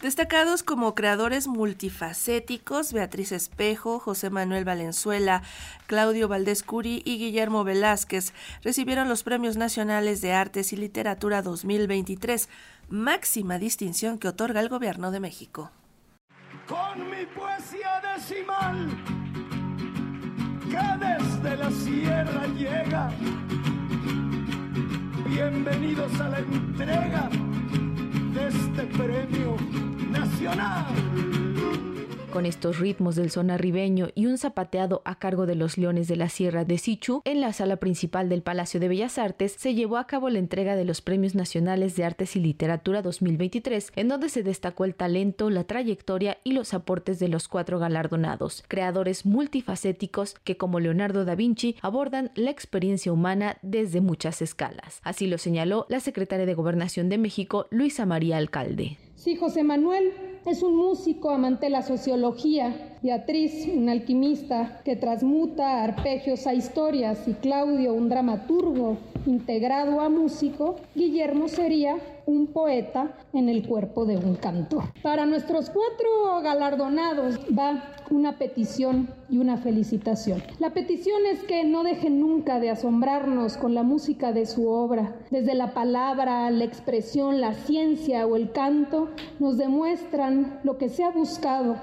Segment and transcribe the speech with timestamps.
[0.00, 5.42] Destacados como creadores multifacéticos, Beatriz Espejo, José Manuel Valenzuela,
[5.86, 8.32] Claudio Valdés Curi y Guillermo Velázquez
[8.62, 12.48] recibieron los Premios Nacionales de Artes y Literatura 2023,
[12.88, 15.70] máxima distinción que otorga el Gobierno de México.
[16.66, 18.88] Con mi poesía decimal,
[20.70, 23.10] que desde la sierra llega,
[25.26, 27.28] bienvenidos a la entrega
[28.32, 29.49] de este premio
[30.56, 31.30] nacional
[32.30, 36.16] con estos ritmos del son arribeño y un zapateado a cargo de los Leones de
[36.16, 39.98] la Sierra de Sichu, en la sala principal del Palacio de Bellas Artes se llevó
[39.98, 44.28] a cabo la entrega de los Premios Nacionales de Artes y Literatura 2023, en donde
[44.28, 50.34] se destacó el talento, la trayectoria y los aportes de los cuatro galardonados, creadores multifacéticos
[50.44, 55.00] que como Leonardo da Vinci abordan la experiencia humana desde muchas escalas.
[55.02, 58.98] Así lo señaló la secretaria de Gobernación de México, Luisa María Alcalde.
[59.16, 65.82] Sí, José Manuel es un músico amante de la sociología, Beatriz, un alquimista que transmuta
[65.82, 73.48] arpegios a historias, y Claudio, un dramaturgo integrado a músico, Guillermo sería un poeta en
[73.48, 74.84] el cuerpo de un cantor.
[75.02, 80.42] Para nuestros cuatro galardonados va una petición y una felicitación.
[80.58, 85.16] La petición es que no dejen nunca de asombrarnos con la música de su obra.
[85.30, 91.04] Desde la palabra, la expresión, la ciencia o el canto nos demuestran lo que se
[91.04, 91.76] ha buscado,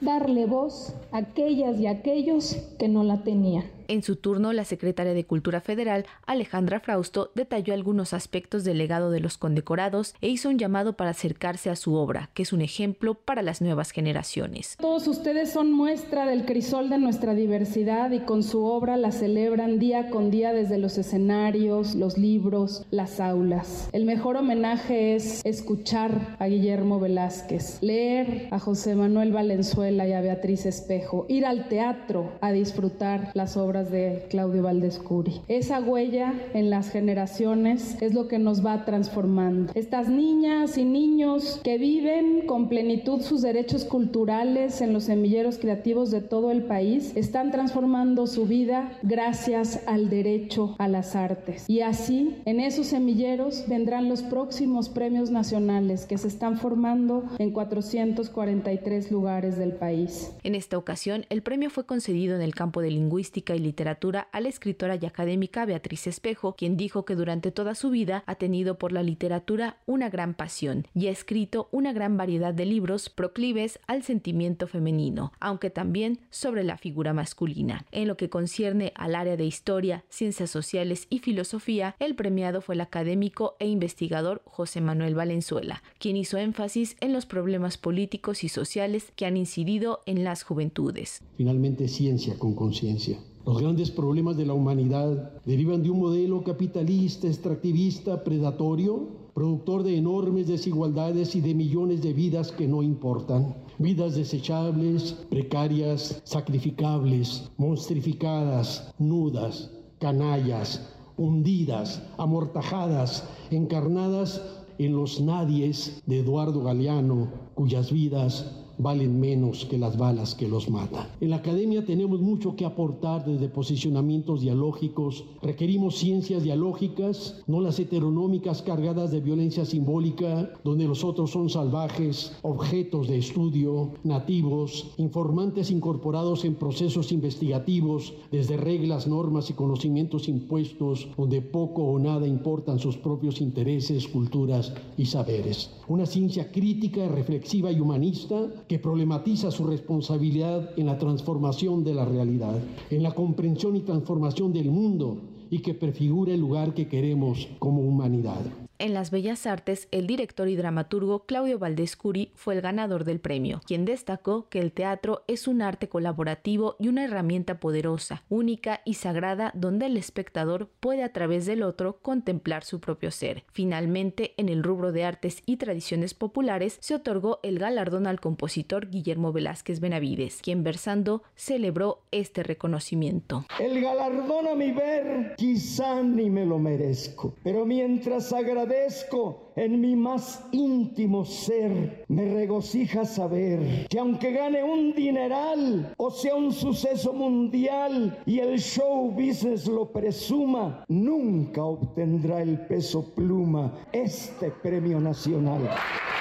[0.00, 3.77] darle voz a aquellas y aquellos que no la tenían.
[3.90, 9.10] En su turno, la secretaria de Cultura Federal, Alejandra Frausto, detalló algunos aspectos del legado
[9.10, 12.60] de los condecorados e hizo un llamado para acercarse a su obra, que es un
[12.60, 14.76] ejemplo para las nuevas generaciones.
[14.78, 19.78] Todos ustedes son muestra del crisol de nuestra diversidad y con su obra la celebran
[19.78, 23.88] día con día desde los escenarios, los libros, las aulas.
[23.92, 30.20] El mejor homenaje es escuchar a Guillermo Velázquez, leer a José Manuel Valenzuela y a
[30.20, 35.40] Beatriz Espejo, ir al teatro a disfrutar las obras de Claudio Valdescuri.
[35.48, 39.72] Esa huella en las generaciones es lo que nos va transformando.
[39.74, 46.10] Estas niñas y niños que viven con plenitud sus derechos culturales en los semilleros creativos
[46.10, 51.68] de todo el país están transformando su vida gracias al derecho a las artes.
[51.68, 57.50] Y así, en esos semilleros vendrán los próximos premios nacionales que se están formando en
[57.50, 60.32] 443 lugares del país.
[60.42, 64.40] En esta ocasión, el premio fue concedido en el campo de lingüística y literatura a
[64.40, 68.78] la escritora y académica Beatriz Espejo, quien dijo que durante toda su vida ha tenido
[68.78, 73.78] por la literatura una gran pasión y ha escrito una gran variedad de libros proclives
[73.86, 77.84] al sentimiento femenino, aunque también sobre la figura masculina.
[77.92, 82.74] En lo que concierne al área de historia, ciencias sociales y filosofía, el premiado fue
[82.74, 88.48] el académico e investigador José Manuel Valenzuela, quien hizo énfasis en los problemas políticos y
[88.48, 91.22] sociales que han incidido en las juventudes.
[91.36, 93.18] Finalmente, ciencia con conciencia.
[93.48, 99.96] Los grandes problemas de la humanidad derivan de un modelo capitalista, extractivista, predatorio, productor de
[99.96, 103.56] enormes desigualdades y de millones de vidas que no importan.
[103.78, 114.42] Vidas desechables, precarias, sacrificables, monstrificadas, nudas, canallas, hundidas, amortajadas, encarnadas
[114.76, 120.70] en los nadies de Eduardo Galeano, cuyas vidas valen menos que las balas que los
[120.70, 121.08] matan.
[121.20, 125.24] En la academia tenemos mucho que aportar desde posicionamientos dialógicos.
[125.42, 132.36] Requerimos ciencias dialógicas, no las heteronómicas cargadas de violencia simbólica, donde los otros son salvajes,
[132.42, 141.08] objetos de estudio, nativos, informantes incorporados en procesos investigativos, desde reglas, normas y conocimientos impuestos,
[141.16, 145.70] donde poco o nada importan sus propios intereses, culturas y saberes.
[145.88, 152.04] Una ciencia crítica, reflexiva y humanista que problematiza su responsabilidad en la transformación de la
[152.04, 152.58] realidad,
[152.90, 155.18] en la comprensión y transformación del mundo
[155.50, 158.67] y que prefigura el lugar que queremos como humanidad.
[158.80, 163.18] En las Bellas Artes, el director y dramaturgo Claudio Valdés Curi fue el ganador del
[163.18, 168.80] premio, quien destacó que el teatro es un arte colaborativo y una herramienta poderosa, única
[168.84, 173.42] y sagrada donde el espectador puede a través del otro contemplar su propio ser.
[173.50, 178.90] Finalmente, en el rubro de artes y tradiciones populares, se otorgó el galardón al compositor
[178.90, 183.44] Guillermo Velázquez Benavides, quien versando celebró este reconocimiento.
[183.58, 188.32] El galardón a mi ver quizá ni me lo merezco, pero mientras
[188.68, 192.04] agradezco en mi más íntimo ser.
[192.08, 198.58] Me regocija saber que aunque gane un dineral o sea un suceso mundial y el
[198.58, 205.68] show business lo presuma, nunca obtendrá el peso pluma este premio nacional.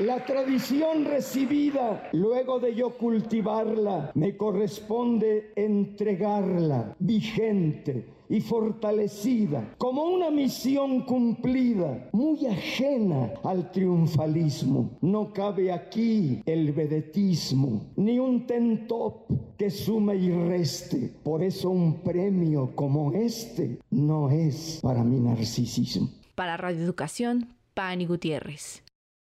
[0.00, 10.30] La tradición recibida, luego de yo cultivarla, me corresponde entregarla vigente y fortalecida como una
[10.30, 14.90] misión cumplida, muy ajena al triunfalismo.
[15.00, 21.12] No cabe aquí el vedetismo, ni un tentop que sume y reste.
[21.22, 26.10] Por eso un premio como este no es para mi narcisismo.
[26.34, 28.83] Para Radio Educación, Pani Gutiérrez.